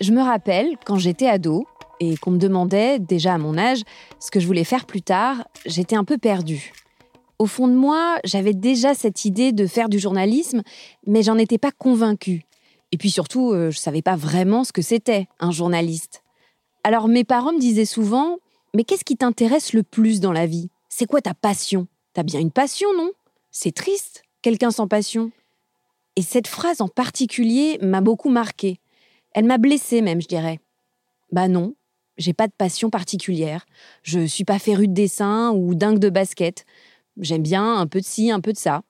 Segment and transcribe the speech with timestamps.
[0.00, 1.66] Je me rappelle, quand j'étais ado,
[2.00, 3.82] et qu'on me demandait, déjà à mon âge,
[4.20, 6.72] ce que je voulais faire plus tard, j'étais un peu perdue.
[7.40, 10.62] Au fond de moi, j'avais déjà cette idée de faire du journalisme,
[11.06, 12.44] mais j'en étais pas convaincue.
[12.92, 16.22] Et puis surtout, euh, je savais pas vraiment ce que c'était, un journaliste.
[16.84, 18.38] Alors mes parents me disaient souvent
[18.74, 20.70] Mais qu'est-ce qui t'intéresse le plus dans la vie?
[20.88, 21.86] C'est quoi ta passion?
[22.12, 23.10] T'as bien une passion, non?
[23.50, 25.30] C'est triste, quelqu'un sans passion.
[26.16, 28.80] Et cette phrase en particulier m'a beaucoup marquée.
[29.38, 30.58] Elle m'a blessée même, je dirais.
[31.30, 31.76] Bah non,
[32.16, 33.66] j'ai pas de passion particulière.
[34.02, 36.64] Je suis pas féru de dessin ou dingue de basket.
[37.20, 38.82] J'aime bien un peu de ci, un peu de ça.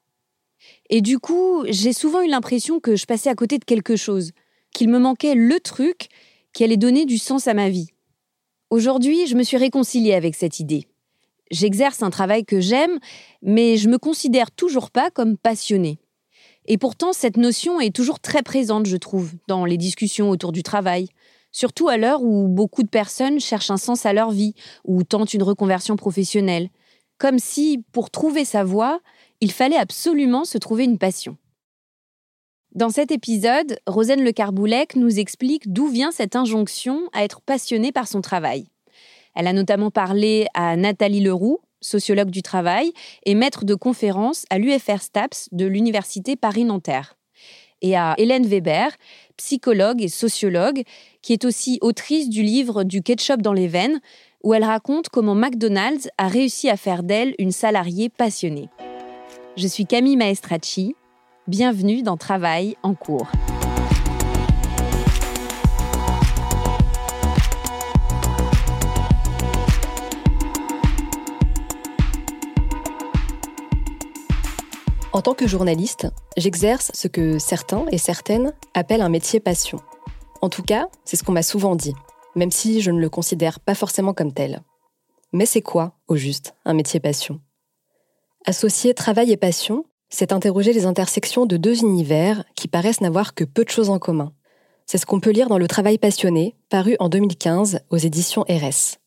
[0.89, 4.33] Et du coup, j'ai souvent eu l'impression que je passais à côté de quelque chose,
[4.73, 6.09] qu'il me manquait le truc
[6.55, 7.91] qui allait donner du sens à ma vie.
[8.71, 10.89] Aujourd'hui, je me suis réconciliée avec cette idée.
[11.51, 12.99] J'exerce un travail que j'aime,
[13.43, 15.99] mais je me considère toujours pas comme passionnée.
[16.71, 20.63] Et pourtant, cette notion est toujours très présente, je trouve, dans les discussions autour du
[20.63, 21.09] travail.
[21.51, 25.33] Surtout à l'heure où beaucoup de personnes cherchent un sens à leur vie ou tentent
[25.33, 26.69] une reconversion professionnelle.
[27.17, 29.01] Comme si, pour trouver sa voie,
[29.41, 31.39] il fallait absolument se trouver une passion.
[32.75, 37.93] Dans cet épisode, Rosane Le Carboulec nous explique d'où vient cette injonction à être passionnée
[37.93, 38.67] par son travail.
[39.35, 42.93] Elle a notamment parlé à Nathalie Leroux, sociologue du travail
[43.25, 47.17] et maître de conférence à l'UFR STAPS de l'Université Paris-Nanterre.
[47.81, 48.91] Et à Hélène Weber,
[49.37, 50.83] psychologue et sociologue,
[51.23, 54.01] qui est aussi autrice du livre Du ketchup dans les veines,
[54.43, 58.69] où elle raconte comment McDonald's a réussi à faire d'elle une salariée passionnée.
[59.57, 60.95] Je suis Camille Maestracci.
[61.47, 63.29] Bienvenue dans Travail en cours.
[75.19, 76.07] En tant que journaliste,
[76.37, 79.81] j'exerce ce que certains et certaines appellent un métier passion.
[80.43, 81.95] En tout cas, c'est ce qu'on m'a souvent dit,
[82.37, 84.63] même si je ne le considère pas forcément comme tel.
[85.33, 87.41] Mais c'est quoi, au juste, un métier passion?
[88.47, 93.43] Associer travail et passion, c'est interroger les intersections de deux univers qui paraissent n'avoir que
[93.43, 94.33] peu de choses en commun.
[94.87, 98.99] C'est ce qu'on peut lire dans Le Travail passionné, paru en 2015 aux éditions RS.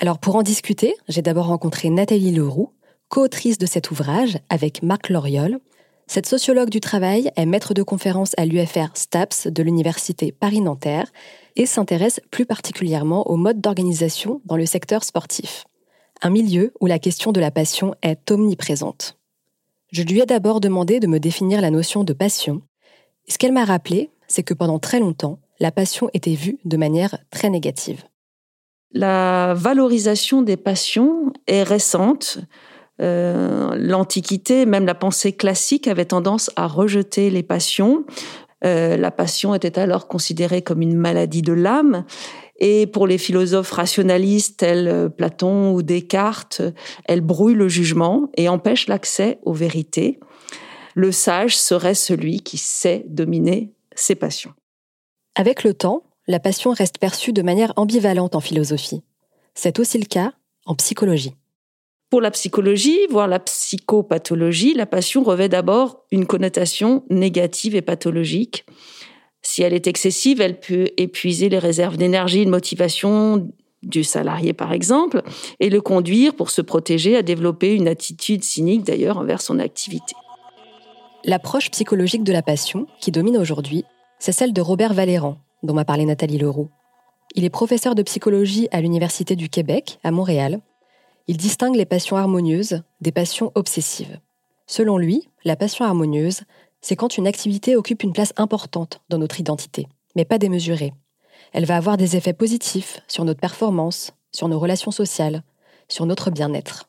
[0.00, 2.72] Alors pour en discuter, j'ai d'abord rencontré Nathalie Leroux,
[3.12, 5.58] co-autrice de cet ouvrage avec Marc Loriol.
[6.06, 11.12] Cette sociologue du travail est maître de conférence à l'UFR STAPS de l'Université Paris-Nanterre
[11.56, 15.66] et s'intéresse plus particulièrement au mode d'organisation dans le secteur sportif.
[16.22, 19.18] Un milieu où la question de la passion est omniprésente.
[19.90, 22.62] Je lui ai d'abord demandé de me définir la notion de passion.
[23.28, 27.18] ce qu'elle m'a rappelé, c'est que pendant très longtemps, la passion était vue de manière
[27.30, 28.04] très négative.
[28.94, 32.38] La valorisation des passions est récente.
[33.02, 38.04] Euh, l'Antiquité, même la pensée classique avait tendance à rejeter les passions.
[38.64, 42.04] Euh, la passion était alors considérée comme une maladie de l'âme.
[42.58, 46.62] Et pour les philosophes rationalistes tels euh, Platon ou Descartes,
[47.06, 50.20] elle brouille le jugement et empêche l'accès aux vérités.
[50.94, 54.52] Le sage serait celui qui sait dominer ses passions.
[55.34, 59.02] Avec le temps, la passion reste perçue de manière ambivalente en philosophie.
[59.54, 60.34] C'est aussi le cas
[60.66, 61.34] en psychologie.
[62.12, 68.66] Pour la psychologie, voire la psychopathologie, la passion revêt d'abord une connotation négative et pathologique.
[69.40, 73.50] Si elle est excessive, elle peut épuiser les réserves d'énergie et de motivation
[73.82, 75.22] du salarié, par exemple,
[75.58, 80.14] et le conduire, pour se protéger, à développer une attitude cynique d'ailleurs envers son activité.
[81.24, 83.84] L'approche psychologique de la passion, qui domine aujourd'hui,
[84.18, 86.68] c'est celle de Robert Valéran, dont m'a parlé Nathalie Leroux.
[87.36, 90.60] Il est professeur de psychologie à l'Université du Québec, à Montréal.
[91.28, 94.18] Il distingue les passions harmonieuses des passions obsessives.
[94.66, 96.42] Selon lui, la passion harmonieuse,
[96.80, 99.86] c'est quand une activité occupe une place importante dans notre identité,
[100.16, 100.92] mais pas démesurée.
[101.52, 105.42] Elle va avoir des effets positifs sur notre performance, sur nos relations sociales,
[105.88, 106.88] sur notre bien-être.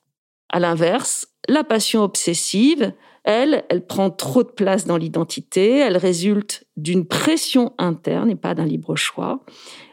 [0.50, 2.94] À l'inverse, la passion obsessive,
[3.24, 8.54] elle, elle prend trop de place dans l'identité, elle résulte d'une pression interne et pas
[8.54, 9.44] d'un libre choix.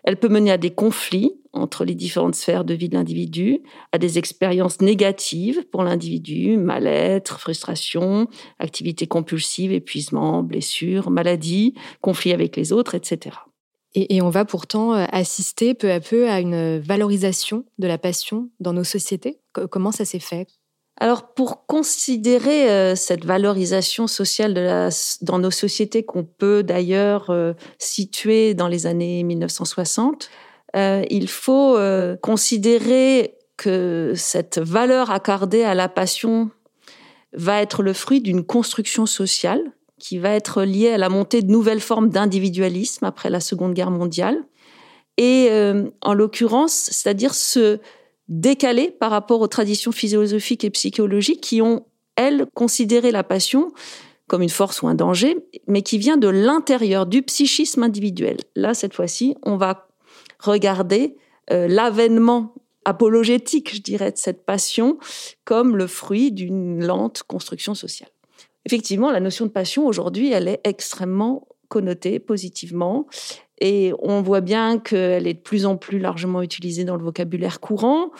[0.04, 3.62] Elle peut mener à des conflits entre les différentes sphères de vie de l'individu,
[3.92, 12.56] à des expériences négatives pour l'individu, mal-être, frustration, activité compulsive, épuisement, blessure, maladie, conflit avec
[12.56, 13.36] les autres, etc.
[13.94, 17.98] Et, et, on va pourtant euh, assister peu à peu à une valorisation de la
[17.98, 19.40] passion dans nos sociétés.
[19.52, 20.46] Comment ça s'est fait?
[21.02, 24.90] Alors, pour considérer euh, cette valorisation sociale de la,
[25.22, 30.28] dans nos sociétés qu'on peut d'ailleurs euh, situer dans les années 1960,
[30.76, 36.50] euh, il faut euh, considérer que cette valeur accordée à la passion
[37.32, 39.62] va être le fruit d'une construction sociale
[39.98, 43.90] qui va être liée à la montée de nouvelles formes d'individualisme après la Seconde Guerre
[43.90, 44.42] mondiale.
[45.18, 47.78] Et euh, en l'occurrence, c'est-à-dire se
[48.28, 51.84] décaler par rapport aux traditions philosophiques et psychologiques qui ont,
[52.16, 53.72] elles, considéré la passion
[54.26, 55.36] comme une force ou un danger,
[55.66, 58.36] mais qui vient de l'intérieur, du psychisme individuel.
[58.54, 59.89] Là, cette fois-ci, on va
[60.40, 61.16] regarder
[61.50, 62.54] euh, l'avènement
[62.84, 64.98] apologétique, je dirais, de cette passion
[65.44, 68.10] comme le fruit d'une lente construction sociale.
[68.64, 73.06] Effectivement, la notion de passion aujourd'hui, elle est extrêmement connotée positivement
[73.60, 77.60] et on voit bien qu'elle est de plus en plus largement utilisée dans le vocabulaire
[77.60, 78.10] courant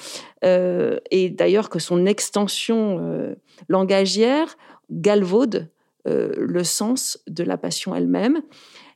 [0.44, 3.34] euh, et d'ailleurs que son extension euh,
[3.68, 4.56] langagière
[4.90, 5.70] galvaude
[6.06, 8.40] le sens de la passion elle-même.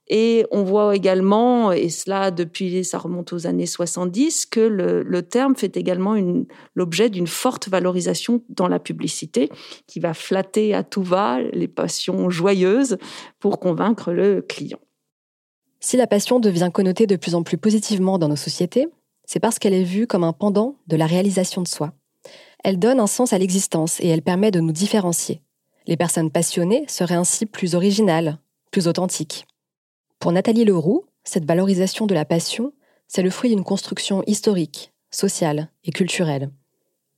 [0.08, 5.22] Et on voit également, et cela depuis, ça remonte aux années 70, que le, le
[5.22, 6.14] terme fait également
[6.74, 9.48] l'objet d'une forte valorisation dans la publicité,
[9.86, 12.98] qui va flatter à tout va les passions joyeuses
[13.40, 14.80] pour convaincre le client.
[15.80, 18.88] Si la passion devient connotée de plus en plus positivement dans nos sociétés,
[19.26, 21.92] c'est parce qu'elle est vue comme un pendant de la réalisation de soi.
[22.62, 25.42] Elle donne un sens à l'existence et elle permet de nous différencier.
[25.86, 28.38] Les personnes passionnées seraient ainsi plus originales,
[28.70, 29.46] plus authentiques.
[30.18, 32.72] Pour Nathalie Leroux, cette valorisation de la passion,
[33.08, 36.50] c'est le fruit d'une construction historique, sociale et culturelle.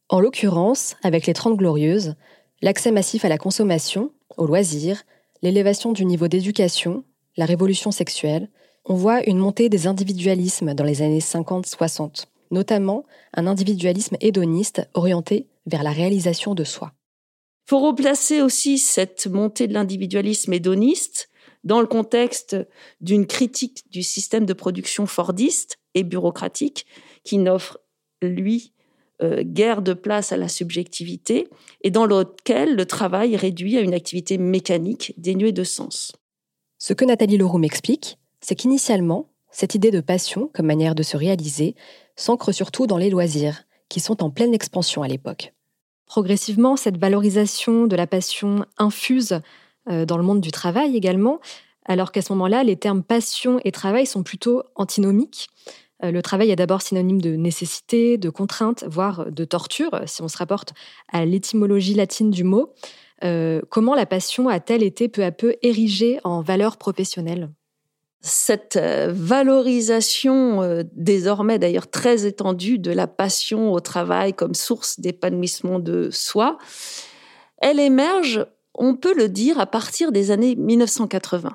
[0.09, 2.15] En l'occurrence, avec les Trente Glorieuses,
[2.63, 5.03] l'accès massif à la consommation, aux loisirs,
[5.43, 7.05] l'élévation du niveau d'éducation,
[7.37, 8.49] la révolution sexuelle,
[8.85, 13.05] on voit une montée des individualismes dans les années 50-60, notamment
[13.35, 16.93] un individualisme hédoniste orienté vers la réalisation de soi.
[17.69, 21.29] Faut replacer aussi cette montée de l'individualisme hédoniste
[21.65, 22.57] dans le contexte
[23.01, 26.87] d'une critique du système de production fordiste et bureaucratique
[27.25, 27.79] qui n'offre,
[28.23, 28.73] lui,
[29.23, 31.49] euh, guère de place à la subjectivité
[31.83, 36.13] et dans lequel le travail est réduit à une activité mécanique dénuée de sens.
[36.79, 41.17] Ce que Nathalie Leroux m'explique, c'est qu'initialement, cette idée de passion comme manière de se
[41.17, 41.75] réaliser
[42.15, 45.55] s'ancre surtout dans les loisirs, qui sont en pleine expansion à l'époque.
[46.07, 49.41] Progressivement, cette valorisation de la passion infuse
[49.87, 51.41] dans le monde du travail également,
[51.87, 55.49] alors qu'à ce moment-là, les termes passion et travail sont plutôt antinomiques.
[56.03, 60.29] Euh, le travail est d'abord synonyme de nécessité, de contrainte, voire de torture, si on
[60.29, 60.75] se rapporte
[61.13, 62.75] à l'étymologie latine du mot.
[63.25, 67.51] Euh, comment la passion a-t-elle été peu à peu érigée en valeur professionnelle?
[68.21, 76.09] Cette valorisation désormais d'ailleurs très étendue de la passion au travail comme source d'épanouissement de
[76.11, 76.59] soi,
[77.59, 78.45] elle émerge
[78.79, 81.51] on peut le dire à partir des années 1980.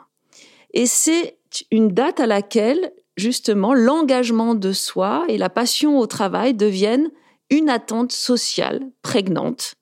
[0.73, 1.37] Et c'est
[1.69, 7.11] une date à laquelle, justement, l'engagement de soi et la passion au travail deviennent
[7.49, 9.75] une attente sociale prégnante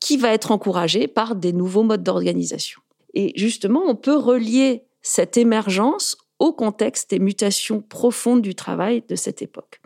[0.00, 2.80] qui va être encouragée par des nouveaux modes d'organisation.
[3.14, 9.14] Et justement, on peut relier cette émergence au contexte et mutations profondes du travail de
[9.14, 9.80] cette époque.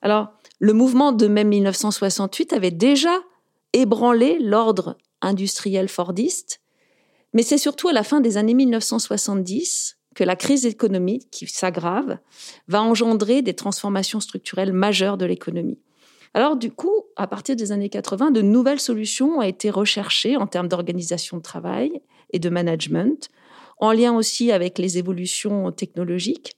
[0.00, 0.28] Alors,
[0.60, 3.18] le mouvement de mai 1968 avait déjà
[3.72, 6.60] ébranlé l'ordre industriel fordiste,
[7.32, 12.18] mais c'est surtout à la fin des années 1970 que la crise économique qui s'aggrave
[12.68, 15.78] va engendrer des transformations structurelles majeures de l'économie.
[16.34, 20.46] Alors du coup, à partir des années 80, de nouvelles solutions ont été recherchées en
[20.46, 22.02] termes d'organisation de travail
[22.32, 23.28] et de management,
[23.78, 26.54] en lien aussi avec les évolutions technologiques,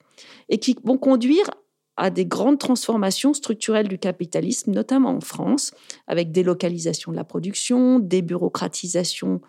[0.48, 1.50] et qui vont conduire
[1.96, 5.72] à des grandes transformations structurelles du capitalisme, notamment en France,
[6.06, 9.40] avec délocalisation de la production, débureaucratisation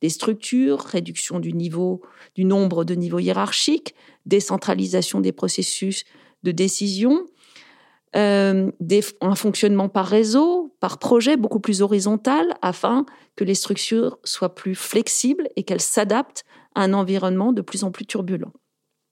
[0.00, 2.02] des structures, réduction du niveau,
[2.34, 3.94] du nombre de niveaux hiérarchiques,
[4.26, 6.04] décentralisation des processus
[6.42, 7.24] de décision,
[8.16, 8.70] euh,
[9.20, 14.74] un fonctionnement par réseau, par projet beaucoup plus horizontal, afin que les structures soient plus
[14.74, 16.44] flexibles et qu'elles s'adaptent
[16.74, 18.52] à un environnement de plus en plus turbulent.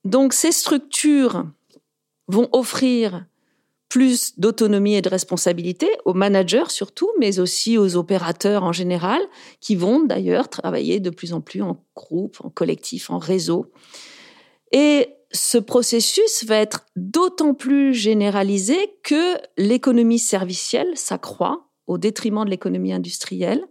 [0.05, 1.45] Donc ces structures
[2.33, 3.25] vont offrir
[3.89, 9.21] plus d'autonomie et de responsabilité aux managers surtout, mais aussi aux opérateurs en général,
[9.61, 13.71] qui vont d'ailleurs travailler de plus en plus en groupe, en collectif, en réseau.
[14.71, 22.49] Et ce processus va être d'autant plus généralisé que l'économie servicielle s'accroît au détriment de
[22.49, 23.63] l'économie industrielle.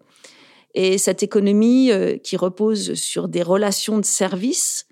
[0.75, 4.87] Et cette économie euh, qui repose sur des relations de service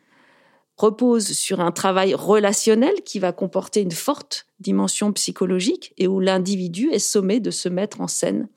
[0.80, 6.90] repose sur un travail relationnel qui va comporter une forte dimension psychologique et où l'individu
[6.90, 8.48] est sommé de se mettre en scène.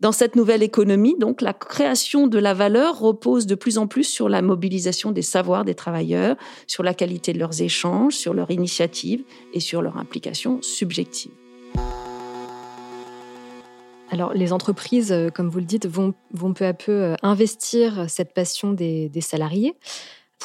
[0.00, 4.04] Dans cette nouvelle économie, donc, la création de la valeur repose de plus en plus
[4.04, 6.36] sur la mobilisation des savoirs des travailleurs,
[6.66, 9.24] sur la qualité de leurs échanges, sur leur initiative
[9.54, 11.32] et sur leur implication subjective.
[14.10, 16.14] Alors, les entreprises, euh, comme vous le dites, vont,
[16.54, 19.74] peu à peu euh, investir cette passion des salariés.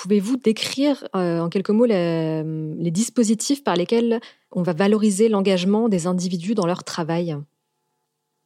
[0.01, 2.43] Pouvez-vous décrire euh, en quelques mots les,
[2.89, 4.19] dispositifs par lesquels
[4.51, 7.37] on va valoriser l'engagement des individus dans leur travail?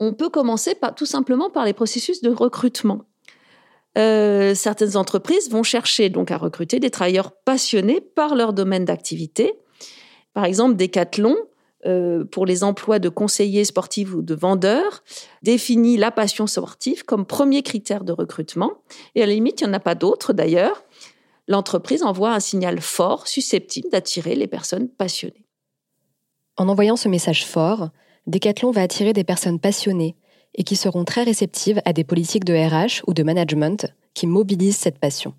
[0.01, 3.03] On peut commencer tout simplement par les processus de recrutement.
[3.97, 9.53] Euh, certaines entreprises vont chercher donc à recruter des travailleurs passionnés par leur domaine d'activité.
[10.33, 11.37] Par exemple, Decathlon,
[11.85, 15.05] euh, pour les emplois de conseillers sportifs ou de vendeurs,
[15.41, 18.73] définit la passion sportive comme premier critère de recrutement.
[19.15, 20.83] Et à la limite, il n'y en a pas d'autres d'ailleurs
[21.47, 25.45] l'entreprise envoie un signal fort susceptible d'attirer les personnes passionnées.
[26.57, 27.89] En envoyant ce message fort,
[28.27, 30.15] Decathlon va attirer des personnes passionnées
[30.55, 34.77] et qui seront très réceptives à des politiques de RH ou de management qui mobilisent
[34.77, 35.33] cette passion.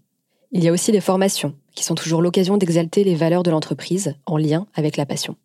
[0.53, 4.15] Il y a aussi les formations, qui sont toujours l'occasion d'exalter les valeurs de l'entreprise
[4.27, 5.37] en lien avec la passion.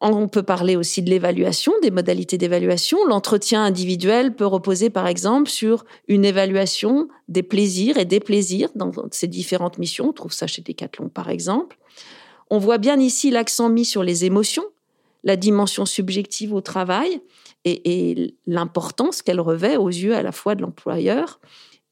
[0.00, 2.98] On peut parler aussi de l'évaluation, des modalités d'évaluation.
[3.06, 8.92] L'entretien individuel peut reposer par exemple sur une évaluation des plaisirs et des plaisirs dans
[9.10, 10.10] ces différentes missions.
[10.10, 11.78] On trouve ça chez Decathlon par exemple.
[12.50, 14.66] On voit bien ici l'accent mis sur les émotions,
[15.24, 17.22] la dimension subjective au travail
[17.64, 21.40] et, et l'importance qu'elle revêt aux yeux à la fois de l'employeur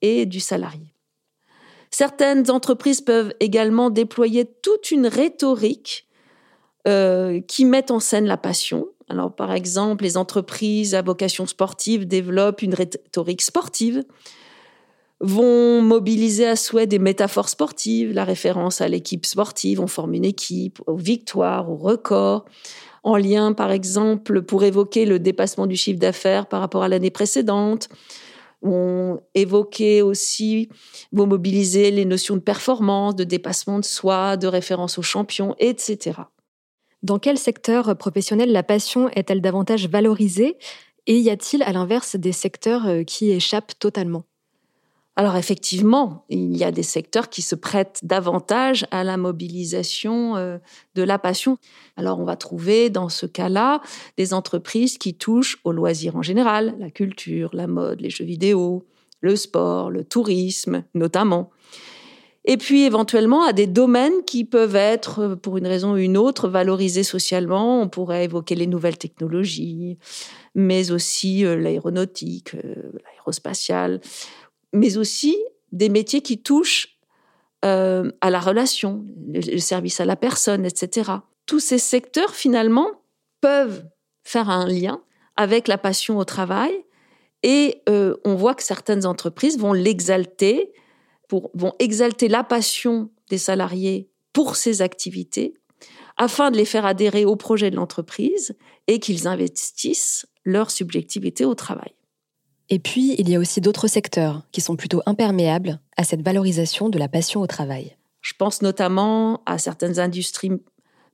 [0.02, 0.92] et du salarié.
[1.90, 6.06] Certaines entreprises peuvent également déployer toute une rhétorique
[6.86, 8.86] euh, qui mettent en scène la passion.
[9.08, 14.04] Alors, par exemple, les entreprises à vocation sportive développent une rhétorique sportive,
[15.20, 20.24] vont mobiliser à souhait des métaphores sportives, la référence à l'équipe sportive, on forme une
[20.24, 22.44] équipe, aux victoires, aux records,
[23.02, 27.10] en lien, par exemple, pour évoquer le dépassement du chiffre d'affaires par rapport à l'année
[27.10, 27.88] précédente,
[28.62, 30.70] vont évoquer aussi,
[31.12, 36.12] vont mobiliser les notions de performance, de dépassement de soi, de référence aux champions, etc.
[37.04, 40.56] Dans quel secteur professionnel la passion est-elle davantage valorisée
[41.06, 44.24] Et y a-t-il à l'inverse des secteurs euh, qui échappent totalement?
[45.14, 50.56] Alors effectivement, il y a des secteurs qui se prêtent davantage à la mobilisation euh,
[50.94, 51.58] de la passion.
[51.98, 53.82] Alors on va trouver dans ce cas-là
[54.16, 58.86] des entreprises qui touchent aux loisirs en général, la culture, la mode, les jeux vidéo,
[59.20, 61.50] le sport, le tourisme notamment
[62.44, 66.48] et puis éventuellement à des domaines qui peuvent être, pour une raison ou une autre,
[66.48, 67.80] valorisés socialement.
[67.80, 69.98] On pourrait évoquer les nouvelles technologies,
[70.54, 72.74] mais aussi euh, l'aéronautique, euh,
[73.04, 74.00] l'aérospatiale,
[74.74, 75.38] mais aussi
[75.72, 76.98] des métiers qui touchent
[77.64, 81.12] euh, à la relation, le service à la personne, etc.
[81.46, 82.88] Tous ces secteurs, finalement,
[83.40, 83.86] peuvent
[84.22, 85.00] faire un lien
[85.36, 86.72] avec la passion au travail
[87.42, 90.72] et on voit que certaines entreprises vont l'exalter
[91.54, 95.54] vont exalter la passion des salariés pour ces activités
[96.16, 101.54] afin de les faire adhérer au projet de l'entreprise et qu'ils investissent leur subjectivité au
[101.54, 101.92] travail.
[102.70, 106.88] Et puis, il y a aussi d'autres secteurs qui sont plutôt imperméables à cette valorisation
[106.88, 107.96] de la passion au travail.
[108.20, 110.52] Je pense notamment à certaines industries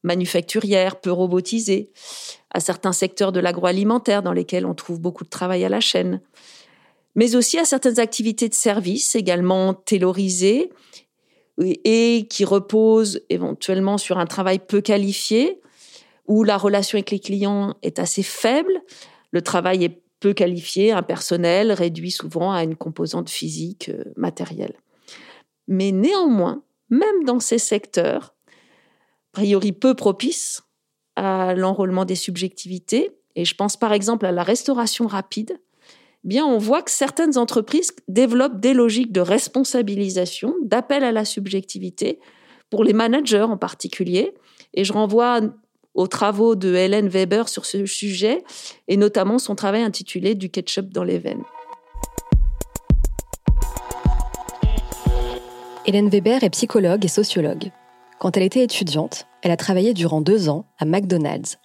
[0.03, 1.91] manufacturières peu robotisées,
[2.53, 6.21] à certains secteurs de l'agroalimentaire dans lesquels on trouve beaucoup de travail à la chaîne,
[7.15, 10.71] mais aussi à certaines activités de service également taylorisées
[11.59, 15.61] et qui reposent éventuellement sur un travail peu qualifié,
[16.27, 18.81] où la relation avec les clients est assez faible,
[19.31, 24.75] le travail est peu qualifié, impersonnel, réduit souvent à une composante physique euh, matérielle.
[25.67, 30.63] Mais néanmoins, même dans ces secteurs, a priori peu propices
[31.17, 35.59] à l'enrôlement des subjectivités, et je pense par exemple à la restauration rapide,
[36.25, 42.19] bien on voit que certaines entreprises développent des logiques de responsabilisation, d'appel à la subjectivité,
[42.69, 44.35] pour les managers en particulier.
[44.75, 45.41] Et je renvoie
[45.95, 48.45] aux travaux de Hélène Weber sur ce sujet,
[48.87, 51.43] et notamment son travail intitulé Du ketchup dans les veines.
[55.87, 57.73] Hélène Weber est psychologue et sociologue.
[58.21, 61.59] Quand elle était étudiante, elle a travaillé durant deux ans à McDonald's.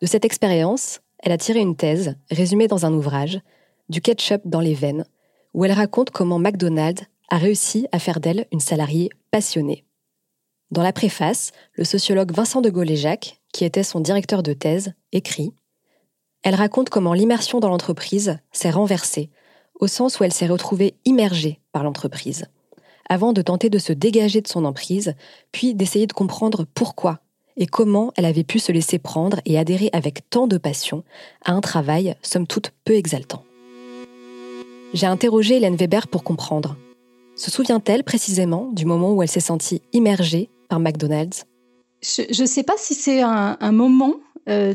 [0.00, 3.40] De cette expérience, elle a tiré une thèse, résumée dans un ouvrage,
[3.88, 5.04] Du ketchup dans les veines,
[5.54, 9.84] où elle raconte comment McDonald's a réussi à faire d'elle une salariée passionnée.
[10.70, 15.52] Dans la préface, le sociologue Vincent de Gaulle-Jacques, qui était son directeur de thèse, écrit
[16.42, 19.30] Elle raconte comment l'immersion dans l'entreprise s'est renversée,
[19.80, 22.46] au sens où elle s'est retrouvée immergée par l'entreprise
[23.08, 25.14] avant de tenter de se dégager de son emprise,
[25.52, 27.20] puis d'essayer de comprendre pourquoi
[27.56, 31.02] et comment elle avait pu se laisser prendre et adhérer avec tant de passion
[31.44, 33.42] à un travail somme toute peu exaltant.
[34.94, 36.76] J'ai interrogé Hélène Weber pour comprendre.
[37.36, 41.44] Se souvient-elle précisément du moment où elle s'est sentie immergée par McDonald's?
[42.02, 44.14] Je ne sais pas si c'est un, moment
[44.48, 44.74] euh,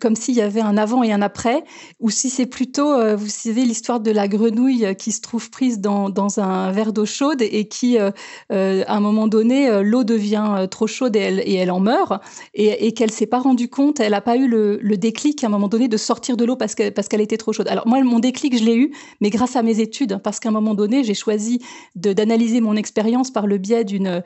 [0.00, 1.64] comme s'il y avait un avant et un après,
[2.00, 5.80] ou si c'est plutôt, euh, vous savez, l'histoire de la grenouille qui se trouve prise
[5.80, 8.10] dans, un verre d'eau chaude et qui, euh,
[8.50, 12.22] à un moment donné, l'eau devient trop chaude et elle, en meurt,
[12.54, 15.50] et, et qu'elle s'est pas rendue compte, elle n'a pas eu le, déclic à un
[15.50, 17.68] moment donné de sortir de l'eau parce qu'elle était trop chaude.
[17.68, 20.52] Alors moi, mon déclic, je l'ai eu, mais grâce à mes études, parce qu'à un
[20.52, 21.60] moment donné, j'ai choisi
[21.96, 24.22] d'analyser mon expérience par le biais d'une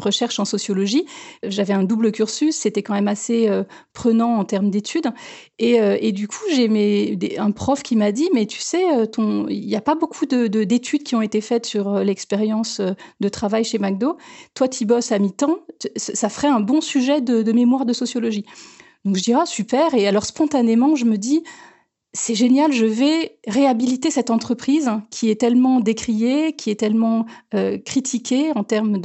[0.00, 1.04] recherche en sociologie.
[1.42, 3.48] J'avais un double cursus, c'était quand même assez
[3.92, 5.08] prenant en termes d'études.
[5.58, 9.06] Et, euh, et, du coup, j'ai un prof qui m'a dit, mais tu sais, euh,
[9.48, 12.80] il n'y a pas beaucoup de, d'études qui ont été faites sur euh, l'expérience
[13.20, 14.16] de travail chez McDo.
[14.54, 15.58] Toi, tu bosses à mi-temps,
[15.96, 18.44] ça ferait un bon sujet de, de mémoire de sociologie.
[19.04, 19.94] Donc je dis, ah, super.
[19.94, 21.44] Et alors spontanément, je me dis,
[22.16, 27.76] c'est génial, je vais réhabiliter cette entreprise qui est tellement décriée, qui est tellement euh,
[27.76, 29.00] critiquée en termes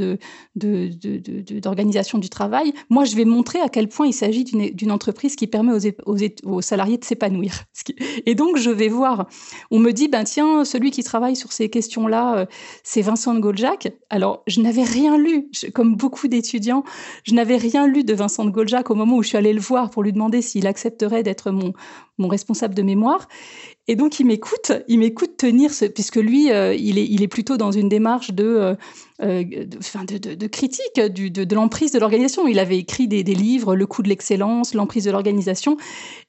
[0.56, 2.72] d'organisation du travail.
[2.92, 6.62] Moi, je vais montrer à quel point il s'agit d'une, entreprise qui permet aux, aux,
[6.62, 7.64] salariés de s'épanouir.
[8.28, 9.28] Et donc, je vais voir.
[9.72, 12.46] On me dit, ben tiens, celui qui travaille sur ces questions-là, euh,
[12.84, 13.92] c'est Vincent de Goljac.
[14.12, 16.84] Alors, je n'avais rien lu, comme beaucoup d'étudiants,
[17.24, 19.62] je n'avais rien lu de Vincent de Goljac au moment où je suis allée le
[19.62, 21.74] voir pour lui demander s'il accepterait d'être mon,
[22.20, 22.99] mon responsable de mémoire.
[23.90, 27.72] Et donc, il m'écoute, il m'écoute tenir, ce, puisque lui, euh, il, est, plutôt dans
[27.72, 28.76] une démarche de, euh,
[29.24, 32.48] euh de, critique de, l'emprise de l'organisation.
[32.48, 35.76] Il avait écrit des, livres, Le coût de l'excellence, l'emprise de l'organisation.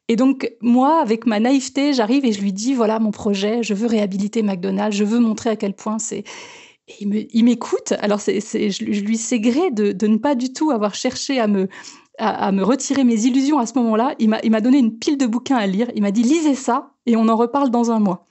[0.09, 3.75] Et donc, moi, avec ma naïveté, j'arrive et je lui dis, voilà mon projet, je
[3.75, 6.25] veux réhabiliter McDonald's, je veux montrer à quel point c'est...
[6.99, 7.93] il m'écoute.
[8.01, 11.69] Alors, c'est, je, lui sais gré de ne pas du tout avoir cherché à me,
[12.21, 14.15] à, me retirer mes illusions à ce moment-là.
[14.19, 15.91] Il m'a donné une pile de bouquins à lire.
[15.95, 18.27] Il m'a dit lisez ça et on en reparle dans un mois.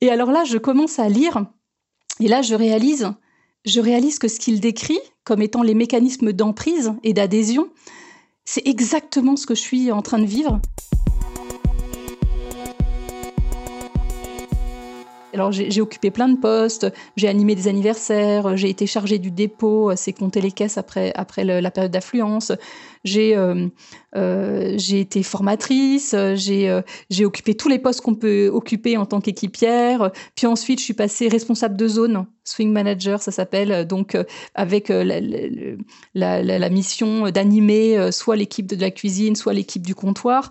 [0.00, 1.44] Et alors là, je commence à lire
[2.20, 3.12] et là, je réalise,
[3.64, 7.68] je réalise que ce qu'il décrit comme étant les mécanismes d'emprise et d'adhésion,
[8.44, 10.60] c'est exactement ce que je suis en train de vivre.
[15.34, 19.90] Alors j'ai occupé plein de postes, j'ai animé des anniversaires, j'ai été chargée du dépôt,
[19.96, 22.52] c'est compter les caisses après, après la période d'affluence,
[23.04, 23.68] j'ai euh,
[24.14, 26.82] euh, été formatrice, j'ai euh,
[27.24, 31.28] occupé tous les postes qu'on peut occuper en tant qu'équipière, puis ensuite je suis passée
[31.28, 34.16] responsable de zone, swing manager ça s'appelle, donc
[34.54, 34.90] avec
[36.14, 40.50] la mission d'animer soit l'équipe de la cuisine, soit l'équipe du comptoir.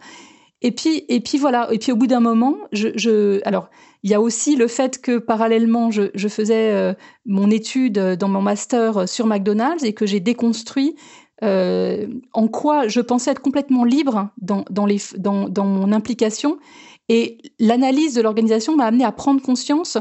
[0.62, 1.68] Et puis, et puis voilà.
[1.72, 3.70] Et puis au bout d'un moment, je, je, alors
[4.04, 6.94] il y a aussi le fait que parallèlement, je, je faisais euh,
[7.26, 10.96] mon étude dans mon master sur McDonald's et que j'ai déconstruit
[11.44, 16.60] euh, en quoi je pensais être complètement libre dans, dans, les, dans, dans mon implication.
[17.10, 19.98] Et l'analyse de l'organisation m'a amené à prendre conscience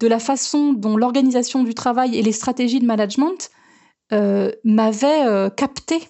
[0.00, 3.50] de la façon dont l'organisation du travail et les stratégies de management
[4.12, 6.00] euh, m'avaient euh, capté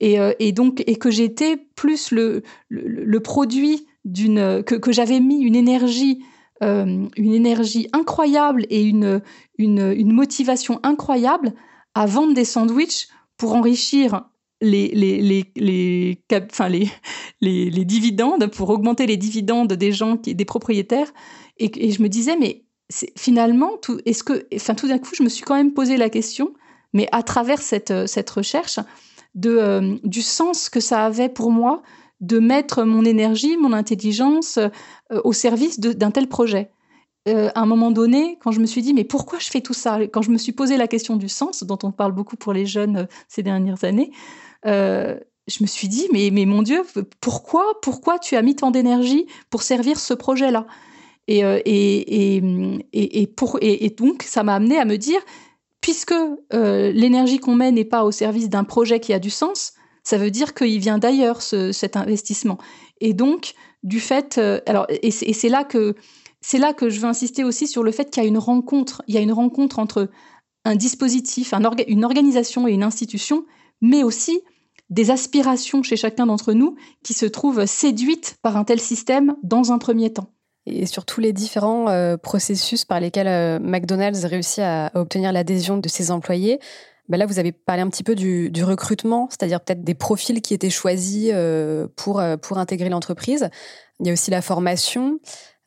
[0.00, 5.40] et, euh, et, donc et que j'étais plus le, le, produit d'une que, j'avais mis
[5.40, 6.22] une énergie
[6.62, 9.22] euh, une énergie incroyable et une,
[9.56, 11.54] une, une, motivation incroyable
[11.94, 13.08] à vendre des sandwichs
[13.38, 14.24] pour enrichir
[14.60, 16.90] les, les, les, les, enfin les,
[17.40, 21.10] les, les, dividendes, pour augmenter les dividendes des gens, qui, des propriétaires.
[21.56, 22.64] Et, et je me disais, mais
[23.16, 26.10] finalement, tout, est-ce que, enfin, tout d'un coup, je me suis quand même posé la
[26.10, 26.52] question,
[26.92, 28.80] mais à travers cette, cette recherche,
[29.34, 31.82] de, euh, du sens que ça avait pour moi
[32.20, 36.70] de mettre mon énergie, mon intelligence euh, au service d'un tel projet.
[37.28, 39.74] Euh, à un moment donné, quand je me suis dit, mais pourquoi je fais tout
[39.74, 39.98] ça?
[40.06, 42.66] Quand je me suis posé la question du sens, dont on parle beaucoup pour les
[42.66, 44.10] jeunes ces dernières années,
[44.64, 46.82] je me suis dit, mais, mais mon Dieu,
[47.20, 50.66] pourquoi, pourquoi tu as mis tant d'énergie pour servir ce projet-là?
[51.28, 55.20] Et, et, et, et, pour, et, donc, ça m'a amené à me dire,
[55.80, 56.14] puisque
[56.52, 60.30] l'énergie qu'on met n'est pas au service d'un projet qui a du sens, ça veut
[60.30, 62.58] dire qu'il vient d'ailleurs cet investissement.
[63.00, 65.94] Et donc, du fait, euh, alors, et c'est là que
[66.42, 69.02] c'est là que je veux insister aussi sur le fait qu'il y a une rencontre,
[69.06, 70.08] il y a une rencontre entre
[70.64, 71.52] un dispositif,
[71.86, 73.44] une organisation et une institution,
[73.82, 74.40] mais aussi
[74.88, 79.72] des aspirations chez chacun d'entre nous qui se trouvent séduites par un tel système dans
[79.72, 80.32] un premier temps.
[80.66, 85.78] Et sur tous les différents euh, processus par lesquels euh, McDonald's réussit à obtenir l'adhésion
[85.78, 86.60] de ses employés,
[87.08, 90.54] ben là, vous avez parlé un petit peu du, recrutement, c'est-à-dire peut-être des profils qui
[90.54, 93.48] étaient choisis euh, pour, pour intégrer l'entreprise.
[93.98, 95.18] Il y a aussi la formation,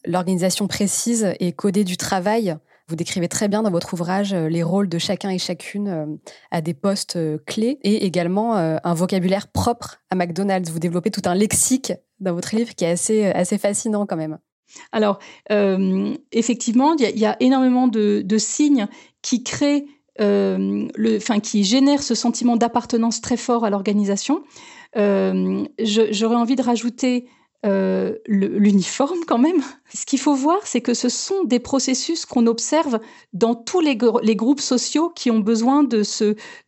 [0.05, 2.55] l'organisation précise et codée du travail.
[2.87, 6.17] Vous décrivez très bien dans votre ouvrage les rôles de chacun et chacune
[6.51, 10.69] à des postes clés et également un vocabulaire propre à McDonald's.
[10.69, 14.37] Vous développez tout un lexique dans votre livre qui est assez, assez fascinant quand même.
[14.91, 15.19] Alors,
[15.51, 18.87] euh, effectivement, il y, a énormément de, signes
[19.21, 19.85] qui créent
[20.21, 20.87] euh,
[21.41, 24.43] qui génère ce sentiment d'appartenance très fort à l'organisation.
[24.95, 27.27] Euh, J'aurais envie de rajouter
[28.27, 29.63] l'uniforme quand même.
[29.93, 32.99] Ce qu'il faut voir, c'est que ce sont des processus qu'on observe
[33.31, 36.03] dans tous les, groupes sociaux qui ont besoin de,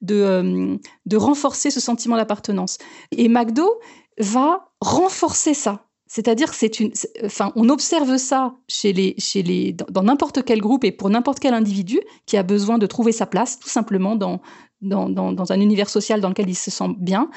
[0.01, 2.77] de renforcer ce sentiment d'appartenance.
[3.11, 3.69] Et McDo
[4.17, 5.85] va renforcer ça.
[6.15, 6.93] C'est-à-dire c'est une,
[7.25, 11.41] enfin, on observe ça chez les, chez les, dans n'importe quel groupe et pour n'importe
[11.41, 14.39] quel individu qui a besoin de trouver sa place, tout simplement dans,
[14.81, 17.29] dans, dans, un univers social dans lequel il se sent bien.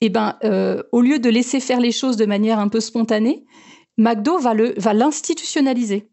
[0.00, 2.80] Et eh ben, euh, au lieu de laisser faire les choses de manière un peu
[2.80, 3.44] spontanée,
[3.98, 6.08] McDo va le, va l'institutionnaliser.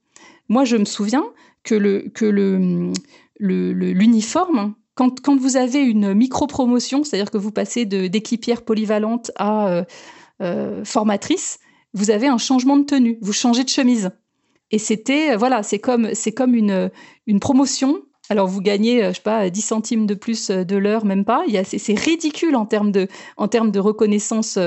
[0.49, 1.23] Moi, je me souviens
[1.63, 2.91] que le, que le,
[3.39, 9.83] l'uniforme, quand, quand vous avez une micro-promotion, c'est-à-dire que vous passez d'équipière polyvalente à euh,
[10.41, 11.59] euh, formatrice,
[11.93, 14.11] vous avez un changement de tenue, vous changez de chemise.
[14.71, 16.89] Et c'était, euh, voilà, c'est comme, c'est comme une,
[17.27, 18.01] une promotion.
[18.29, 21.25] Alors vous gagnez, euh, je sais pas, 10 centimes de plus euh, de l'heure, même
[21.25, 21.43] pas.
[21.47, 24.57] Il y a, c'est, ridicule en termes de, en termes de reconnaissance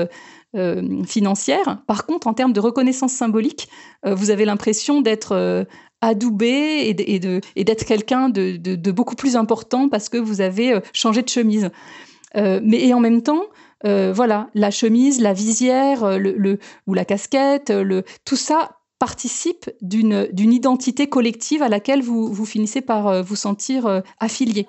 [1.05, 1.83] financière.
[1.85, 3.67] Par contre, en termes de reconnaissance symbolique,
[4.03, 5.67] vous avez l'impression d'être
[6.01, 10.41] adoubé et, et, de, et d'être quelqu'un de, de, beaucoup plus important parce que vous
[10.41, 11.69] avez changé de chemise.
[12.33, 13.43] mais et en même temps,
[13.85, 18.71] euh, voilà, la chemise, la visière, euh, le, ou la casquette, euh, le, tout ça
[18.99, 24.65] participe d'une identité collective à laquelle vous, vous finissez par vous sentir affilié.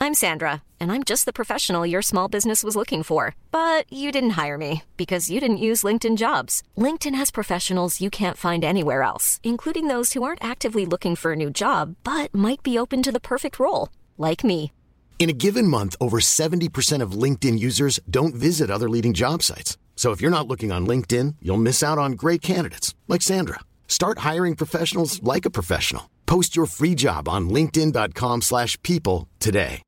[0.00, 3.36] I'm Sandra, and I'm just the professional your small business was looking for.
[3.52, 6.64] But you didn't hire me because you didn't use LinkedIn jobs.
[6.76, 11.32] LinkedIn has professionals you can't find anywhere else, including those who aren't actively looking for
[11.32, 14.72] a new job, but might be open to the perfect role, like me.
[15.20, 19.76] In a given month, over 70% of LinkedIn users don't visit other leading job sites.
[19.94, 23.60] So if you're not looking on LinkedIn, you'll miss out on great candidates like Sandra.
[23.86, 26.08] Start hiring professionals like a professional.
[26.24, 29.82] Post your free job on linkedin.com/people today.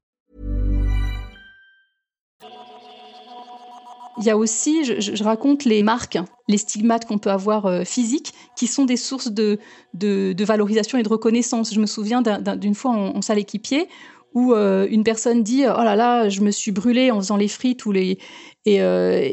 [4.19, 7.83] Il y a aussi, je, je, raconte les marques, les stigmates qu'on peut avoir euh,
[7.85, 9.59] physiques, qui sont des sources de,
[9.95, 11.73] de, de, valorisation et de reconnaissance.
[11.73, 13.89] Je me souviens d'une fois en, en salle équipier
[14.35, 17.49] où euh, une personne dit oh là là je me suis brûlé en faisant les
[17.49, 18.19] frites ou les
[18.65, 19.29] et, euh,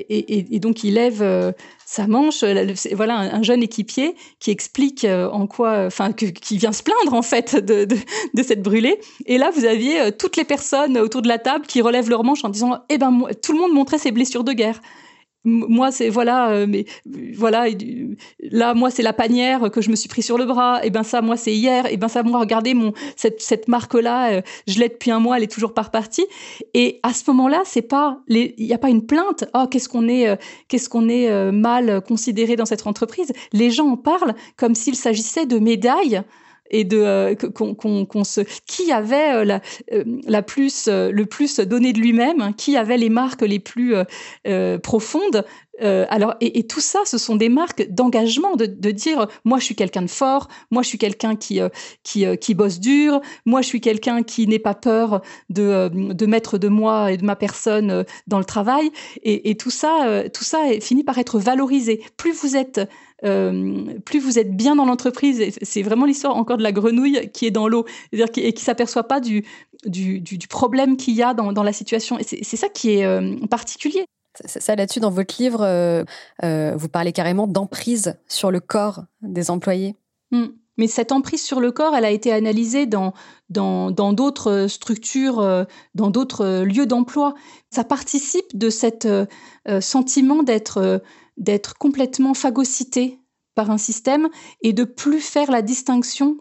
[0.53, 1.51] donc il lève euh,
[1.85, 2.43] sa manche.
[2.93, 7.55] Voilà un, jeune équipier qui explique en quoi enfin qui vient se plaindre en fait
[7.55, 7.95] de, de,
[8.33, 8.99] de, cette brûlée.
[9.27, 12.43] Et là vous aviez toutes les personnes autour de la table qui relèvent leur manche
[12.43, 14.81] en disant eh ben tout le monde montrait ses blessures de guerre
[15.45, 16.85] moi c'est voilà euh, mais
[17.33, 17.65] voilà
[18.41, 20.81] là moi c'est la panière que je me suis pris sur le bras.
[20.83, 21.85] Et ben ça moi c'est hier.
[21.91, 25.19] Et ben ça moi regardez mon cette, cette marque là euh, je l'ai depuis un
[25.19, 26.25] mois elle est toujours pas repartie
[26.73, 29.45] et à ce moment-là c'est pas il y a pas une plainte.
[29.53, 30.35] Oh qu'est-ce qu'on est, euh,
[30.67, 33.31] qu'est-ce qu'on est mal considéré dans cette entreprise?
[33.53, 36.21] Les gens en parlent comme s'il s'agissait de médailles
[36.69, 41.93] et de euh, qu'on se qui avait euh, la, euh, la plus le plus donné
[41.93, 43.93] de lui-même, hein, qui avait les marques les plus
[44.83, 45.45] profondes
[45.81, 49.75] Euh, alors, et, tout ça, ce sont des marques d'engagement, de, dire moi je suis
[49.75, 51.69] quelqu'un de fort, moi je suis quelqu'un qui euh,
[52.03, 56.25] qui, euh, qui bosse dur, moi je suis quelqu'un qui n'est pas peur de, de
[56.25, 58.91] mettre de moi et de ma personne dans le travail.
[59.23, 62.01] Et, tout ça, tout ça finit par être valorisé.
[62.17, 62.81] Plus vous êtes
[63.21, 67.51] plus vous êtes bien dans l'entreprise, c'est vraiment l'histoire encore de la grenouille qui est
[67.51, 69.43] dans l'eau, c'est-à-dire qui, et qui s'aperçoit pas du,
[69.85, 72.17] du, du, problème qu'il y a dans, dans la situation.
[72.17, 74.05] Et c'est ça qui est particulier.
[74.45, 76.03] Ça, là-dessus, dans votre livre, euh,
[76.43, 79.95] euh, vous parlez carrément d'emprise sur le corps des employés.
[80.31, 80.47] Hmm.
[80.77, 83.13] Mais cette emprise sur le corps, elle a été analysée dans
[83.49, 87.33] dans d'autres structures, euh, dans d'autres lieux d'emploi.
[87.69, 89.07] Ça participe de cet
[89.81, 91.01] sentiment d'être
[91.35, 93.19] d'être complètement phagocyté
[93.55, 94.29] par un système
[94.61, 96.37] et de plus faire la distinction.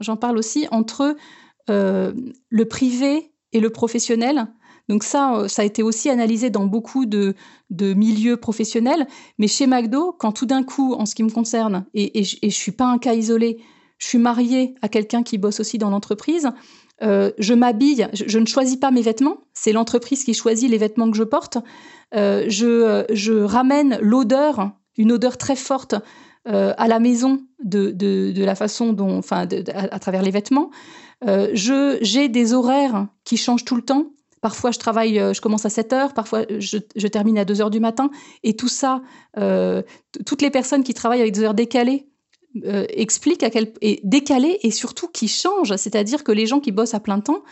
[0.00, 1.14] J'en parle aussi entre
[1.68, 4.48] le privé et le professionnel
[4.88, 7.34] donc ça, euh, ça a été aussi analysé dans beaucoup de,
[7.70, 9.06] milieux professionnels.
[9.38, 12.50] Mais chez McDo, quand tout d'un coup, en ce qui me concerne, et, je ne
[12.50, 13.58] suis pas un cas isolé,
[13.98, 16.50] je suis mariée à quelqu'un qui bosse aussi dans l'entreprise,
[17.02, 21.10] euh, je m'habille, je, ne choisis pas mes vêtements, c'est l'entreprise qui choisit les vêtements
[21.10, 21.58] que je porte.
[22.14, 25.94] Euh, je, ramène l'odeur, une odeur très forte
[26.44, 30.70] à la maison de, la façon dont, enfin, à, travers les vêtements.
[31.52, 34.11] j'ai des horaires qui changent tout le temps.
[34.42, 37.70] Parfois, je travaille, euh, je commence à 7 heures, parfois, je, termine à 2 heures
[37.70, 38.10] du matin.
[38.42, 39.00] Et tout ça,
[39.38, 39.82] euh,
[40.26, 42.08] toutes les personnes qui travaillent avec des heures décalées
[42.64, 45.76] euh, expliquent à quel et décalées et surtout qui changent.
[45.76, 47.42] C'est-à-dire que les gens qui bossent à plein temps,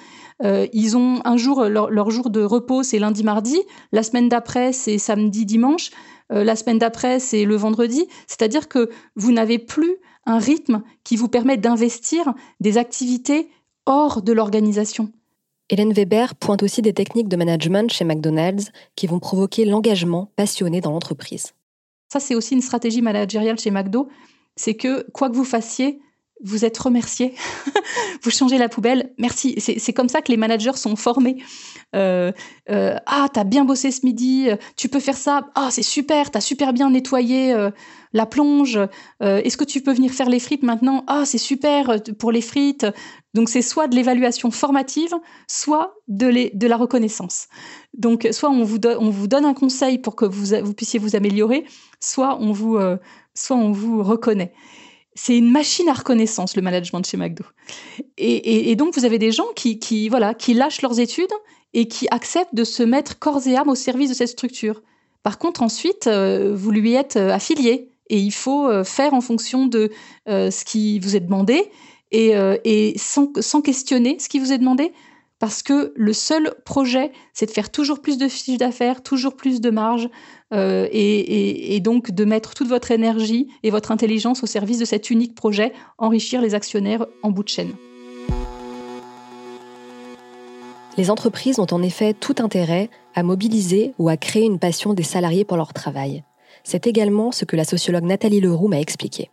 [0.43, 3.61] ils ont un jour, leur, jour de repos, c'est lundi, mardi.
[3.93, 5.91] La semaine d'après, c'est samedi, dimanche.
[6.31, 8.07] la semaine d'après, c'est le vendredi.
[8.27, 13.51] C'est-à-dire que vous n'avez plus un rythme qui vous permet d'investir des activités
[13.85, 15.13] hors de l'organisation.
[15.73, 20.81] Hélène Weber pointe aussi des techniques de management chez McDonald's qui vont provoquer l'engagement passionné
[20.81, 21.53] dans l'entreprise.
[22.13, 24.09] Ça, c'est aussi une stratégie managériale chez McDo.
[24.57, 26.01] C'est que quoi que vous fassiez,
[26.43, 27.35] vous êtes remercié,
[28.23, 29.55] vous changez la poubelle, merci.
[29.59, 31.37] C'est comme ça que les managers sont formés.
[31.95, 32.33] Euh,
[32.71, 35.51] euh, ah, t'as bien bossé ce midi, tu peux faire ça.
[35.55, 37.71] Ah, c'est super, t'as super bien nettoyé euh,
[38.13, 38.79] la plonge.
[39.21, 41.05] Est-ce que tu peux venir faire les frites maintenant?
[41.07, 42.87] Ah, c'est super pour les frites.
[43.35, 45.15] Donc c'est soit de l'évaluation formative,
[45.47, 47.47] soit de, de, la reconnaissance.
[47.97, 51.15] Donc soit on vous, on vous donne un conseil pour que vous, vous puissiez vous
[51.15, 51.65] améliorer,
[52.01, 52.79] soit on vous,
[53.35, 54.53] soit on vous reconnaît
[55.23, 57.45] c'est une machine à reconnaissance, le management chez McDo.
[58.17, 61.33] Et, donc, vous avez des gens qui, voilà, qui lâchent leurs études
[61.75, 64.81] et qui acceptent de se mettre corps et âme au service de cette structure.
[65.23, 69.21] Par contre, ensuite, euh, vous lui êtes euh, affilié et il faut euh, faire en
[69.21, 69.91] fonction de
[70.27, 71.71] ce qui vous est demandé
[72.11, 74.91] et, sans, questionner ce qui vous est demandé.
[75.41, 79.63] Parce que le seul projet, c'est de faire toujours plus de chiffre d'affaires, toujours plus
[79.63, 80.11] de marge,
[80.53, 85.09] euh, et, donc de mettre toute votre énergie et votre intelligence au service de cet
[85.09, 87.73] unique projet, enrichir les actionnaires en bout de chaîne.
[90.99, 95.03] Les entreprises ont en effet tout intérêt à mobiliser ou à créer une passion des
[95.03, 96.23] salariés pour leur travail.
[96.65, 99.31] C'est également ce que la sociologue Nathalie Leroux m'a expliqué.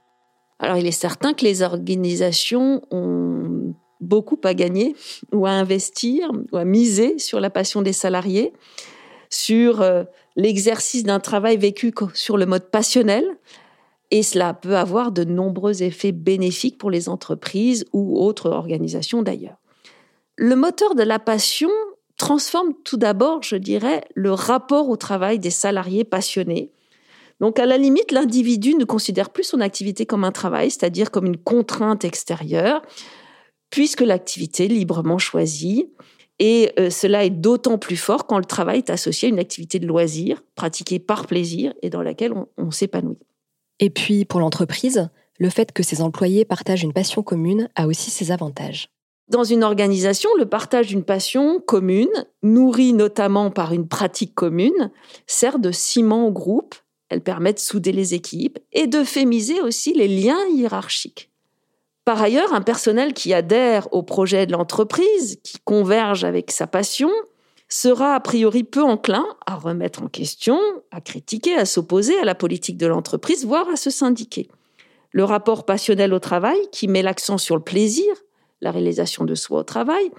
[0.59, 3.56] Alors il est certain que les organisations ont
[4.01, 4.95] beaucoup à gagner
[5.33, 8.53] ou à investir ou à miser sur la passion des salariés,
[9.29, 10.03] sur euh,
[10.35, 13.25] l'exercice d'un travail vécu sur le mode passionnel.
[14.09, 19.57] Et cela peut avoir de nombreux effets bénéfiques pour les entreprises ou autres organisations d'ailleurs.
[20.37, 21.71] Le moteur de la passion
[22.17, 26.71] transforme tout d'abord, je dirais, le rapport au travail des salariés passionnés.
[27.39, 31.27] Donc à la limite, l'individu ne considère plus son activité comme un travail, c'est-à-dire comme
[31.27, 32.81] une contrainte extérieure,
[33.69, 35.89] puisque l'activité est librement choisie
[36.39, 39.79] et euh, cela est d'autant plus fort quand le travail est associé à une activité
[39.79, 43.19] de loisir, pratiquée par plaisir et dans laquelle on, s'épanouit.
[43.79, 48.11] Et puis, pour l'entreprise, le fait que ses employés partagent une passion commune a aussi
[48.11, 48.89] ses avantages.
[49.29, 52.07] Dans une organisation, le partage d'une passion commune,
[52.43, 54.91] nourrie notamment par une pratique commune,
[55.25, 56.75] sert de ciment au groupe.
[57.09, 61.31] Elle permet de souder les équipes et d'euphémiser aussi les liens hiérarchiques.
[62.07, 67.11] Par ailleurs, un personnel qui adhère au projet de l'entreprise, qui converge avec sa passion,
[67.67, 70.57] sera a priori peu enclin à remettre en question,
[70.91, 74.47] à critiquer, à s'opposer à la politique de l'entreprise, voire à se syndiquer.
[75.11, 78.07] Le rapport passionnel au travail, qui met l'accent sur le plaisir,
[78.61, 80.09] la réalisation de soi au travail,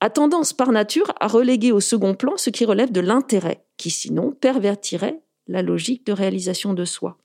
[0.00, 3.88] a tendance par nature à reléguer au second plan ce qui relève de l'intérêt, qui
[3.88, 7.16] sinon pervertirait la logique de réalisation de soi.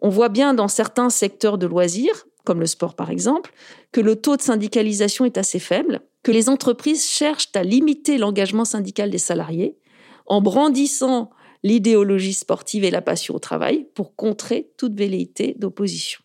[0.00, 3.52] On voit bien dans certains secteurs de loisirs, comme le sport par exemple,
[3.92, 8.64] que le taux de syndicalisation est assez faible, que les entreprises cherchent à limiter l'engagement
[8.64, 9.76] syndical des salariés
[10.26, 11.30] en brandissant
[11.62, 16.20] l'idéologie sportive et la passion au travail pour contrer toute velléité d'opposition.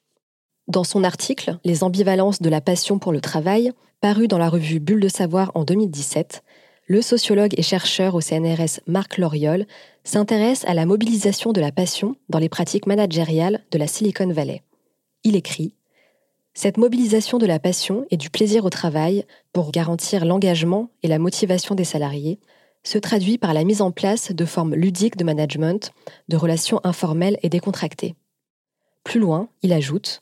[0.67, 4.79] Dans son article Les ambivalences de la passion pour le travail, paru dans la revue
[4.79, 6.43] Bulle de savoir en 2017,
[6.86, 9.65] le sociologue et chercheur au CNRS Marc Loriol
[10.03, 14.63] s'intéresse à la mobilisation de la passion dans les pratiques managériales de la Silicon Valley.
[15.23, 15.73] Il écrit
[16.62, 21.17] Cette mobilisation de la passion et du plaisir au travail pour garantir l'engagement et la
[21.17, 22.38] motivation des salariés
[22.84, 25.93] se traduit par la mise en place de formes ludiques de management,
[26.28, 28.13] de relations informelles et décontractées.
[29.06, 30.22] Plus loin, il ajoute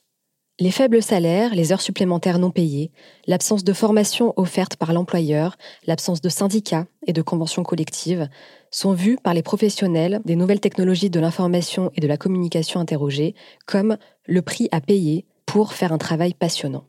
[0.59, 2.91] les faibles salaires, les heures supplémentaires non payées,
[3.25, 8.29] l'absence de formation offerte par l'employeur, l'absence de syndicats et de conventions collectives
[8.69, 13.33] sont vus par les professionnels des nouvelles technologies de l'information et de la communication interrogées
[13.65, 13.97] comme
[14.27, 15.25] le prix à payer
[15.65, 16.85] faire un travail passionnant.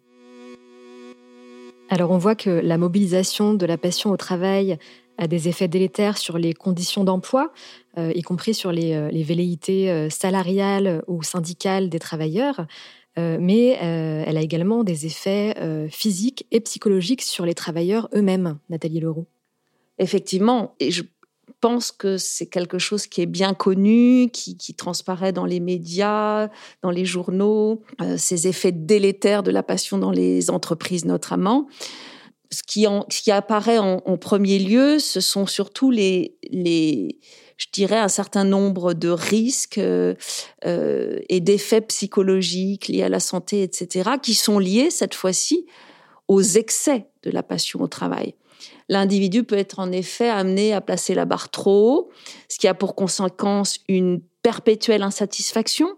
[1.90, 4.78] Alors on voit que la mobilisation de la passion au travail
[5.16, 7.52] a des effets délétères sur les conditions d'emploi,
[7.98, 12.66] euh, y compris sur les, euh, velléités euh, salariales ou syndicales des travailleurs.
[13.16, 15.52] mais elle a également des effets
[15.90, 19.26] physiques et psychologiques sur les travailleurs eux-mêmes, Nathalie Leroux.
[19.98, 21.02] Effectivement, et je
[21.60, 26.48] pense que c'est quelque chose qui est bien connu, qui, transparaît dans les médias,
[26.82, 27.82] dans les journaux,
[28.16, 31.66] ces effets délétères de la passion dans les entreprises notamment
[32.50, 37.18] ce qui, ce qui apparaît en, premier lieu, ce sont surtout les, les,
[37.56, 40.14] je dirais, un certain nombre de risques euh,
[40.64, 45.66] euh, et d'effets psychologiques liés à la santé, etc., qui sont liés cette fois-ci
[46.26, 48.34] aux excès de la passion au travail.
[48.88, 52.10] L'individu peut être en effet amené à placer la barre trop haut,
[52.48, 55.88] ce qui a pour conséquence une perpétuelle insatisfaction,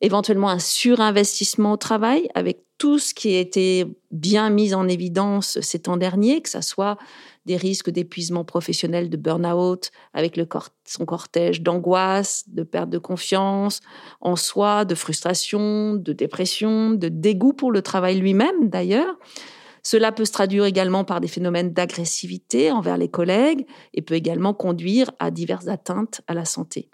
[0.00, 5.60] éventuellement un surinvestissement au travail avec tout ce qui a été bien mis en évidence
[5.60, 6.98] ces temps derniers, que ce soit
[7.46, 10.38] des risques d'épuisement professionnel, de burn-out, avec
[10.84, 13.80] son cortège d'angoisse, de perte de confiance
[14.20, 19.16] en soi, de frustration, de dépression, de dégoût pour le travail lui-même d'ailleurs.
[19.82, 24.54] Cela peut se traduire également par des phénomènes d'agressivité envers les collègues et peut également
[24.54, 26.88] conduire à diverses atteintes à la santé.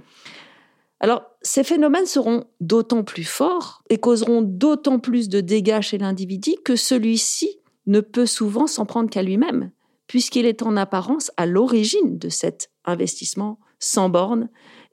[1.01, 6.53] Alors, ces phénomènes seront d'autant plus forts et causeront d'autant plus de dégâts chez l'individu
[6.65, 9.71] que celui-ci ne peut souvent s'en prendre qu'à lui-même,
[10.07, 14.49] puisqu'il est en apparence à l'origine de cet investissement sans borne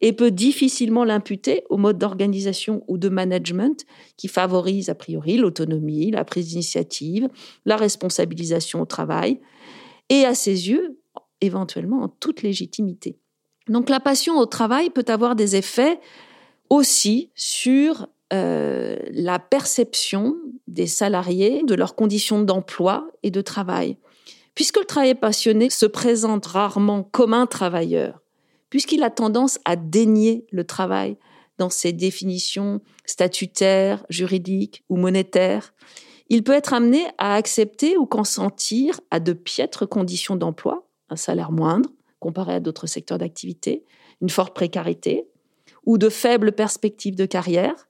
[0.05, 3.85] et peut difficilement l'imputer au mode d'organisation ou de management
[4.17, 7.27] qui favorise a priori l'autonomie, la prise d'initiative,
[7.65, 9.41] la responsabilisation au travail
[10.09, 10.99] et à ses yeux
[11.41, 13.17] éventuellement en toute légitimité.
[13.67, 15.99] Donc la passion au travail peut avoir des effets
[16.69, 20.35] aussi sur euh, la perception
[20.67, 23.97] des salariés de leurs conditions d'emploi et de travail.
[24.53, 28.21] Puisque le travail passionné se présente rarement comme un travailleur,
[28.75, 31.15] puisqu'il a tendance à dénier le travail
[31.57, 35.73] dans ses définitions statutaires, juridiques ou monétaires,
[36.27, 41.53] il peut être amené à accepter ou consentir à de piètres conditions d'emploi, un salaire
[41.53, 43.85] moindre, comparé à d'autres secteurs d'activité,
[44.19, 45.25] une forte précarité
[45.85, 47.87] ou de faibles perspectives de carrière,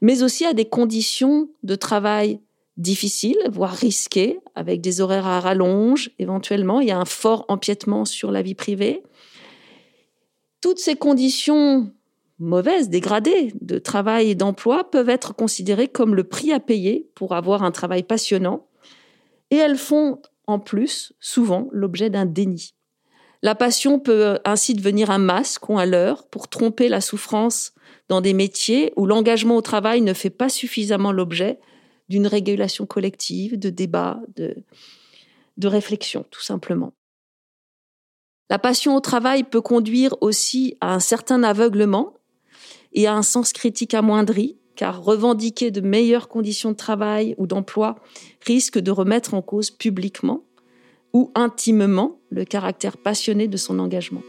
[0.00, 2.40] mais aussi à des conditions de travail
[2.78, 6.80] difficiles, voire risquées, avec des horaires à rallonge éventuellement.
[6.80, 9.02] Il y a un fort empiètement sur la vie privée.
[10.62, 11.92] Toutes ces conditions
[12.38, 17.34] mauvaises, dégradées de travail et d'emploi peuvent être considérées comme le prix à payer pour
[17.34, 18.66] avoir un travail passionnant.
[19.50, 22.74] Et elles font en plus souvent l'objet d'un déni.
[23.42, 27.74] La passion peut ainsi devenir un masque ou un leurre pour tromper la souffrance
[28.08, 31.58] dans des métiers où l'engagement au travail ne fait pas suffisamment l'objet
[32.08, 34.54] d'une régulation collective, de débat, de,
[35.56, 36.92] de réflexion, tout simplement.
[38.52, 42.12] La passion au travail peut conduire aussi à un certain aveuglement
[42.92, 47.94] et à un sens critique amoindri, car revendiquer de meilleures conditions de travail ou d'emploi
[48.46, 50.42] risque de remettre en cause publiquement
[51.14, 54.20] ou intimement le caractère passionné de son engagement.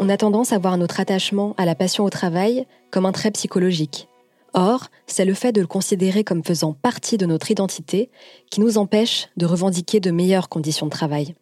[0.00, 3.30] On a tendance à voir notre attachement à la passion au travail comme un trait
[3.30, 4.08] psychologique.
[4.54, 8.10] Or, c'est le fait de le considérer comme faisant partie de notre identité
[8.50, 11.36] qui nous empêche de revendiquer de meilleures conditions de travail.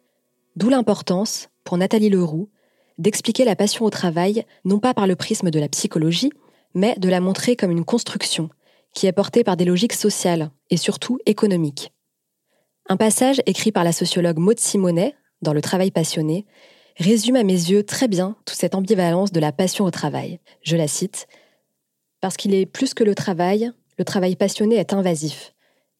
[0.55, 2.49] D'où l'importance, pour Nathalie Leroux,
[2.97, 6.31] d'expliquer la passion au travail non pas par le prisme de la psychologie,
[6.73, 8.49] mais de la montrer comme une construction
[8.93, 11.93] qui est portée par des logiques sociales et surtout économiques.
[12.89, 16.45] Un passage écrit par la sociologue Maud Simonet dans Le travail passionné
[16.97, 20.39] résume à mes yeux très bien toute cette ambivalence de la passion au travail.
[20.61, 21.27] Je la cite
[22.19, 25.53] Parce qu'il est plus que le travail, le travail passionné est invasif.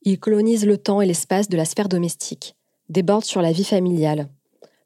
[0.04, 2.56] Il colonise le temps et l'espace de la sphère domestique,
[2.90, 4.28] déborde sur la vie familiale,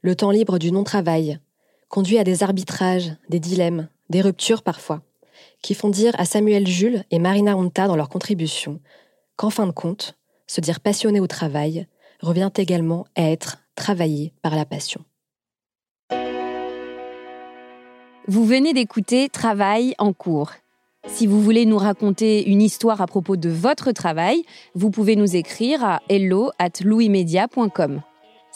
[0.05, 1.39] le temps libre du non-travail,
[1.89, 5.01] conduit à des arbitrages, des dilemmes, des ruptures parfois,
[5.63, 8.79] qui font dire à Samuel Jules et Marina Honta dans leur contribution
[9.35, 11.87] qu'en fin de compte, se dire passionné au travail
[12.21, 15.03] revient également à être travaillé par la passion.
[18.27, 20.51] Vous venez d'écouter Travail en cours.
[21.07, 24.43] Si vous voulez nous raconter une histoire à propos de votre travail,
[24.75, 26.69] vous pouvez nous écrire à hello at.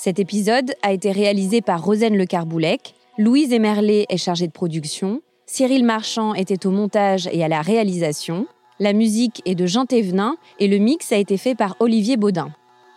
[0.02, 5.22] Cet épisode a été réalisé par Rosane Le Carboulec, Louise Emerlet est chargée de production,
[5.45, 8.47] Cyril Marchand était au montage et à la réalisation,
[8.80, 12.50] la musique est de Jean Thévenin et le mix a été fait par Olivier Baudin.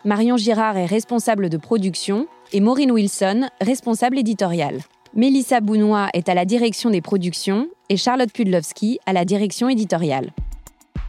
[0.04, 4.78] Marion Girard est responsable de production et Maureen Wilson, responsable éditoriale.
[5.12, 10.30] Mélissa Bounois est à la direction des productions et Charlotte Pudlowski à la direction éditoriale.